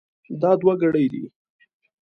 [0.41, 1.23] دا دوه ګړۍ دي.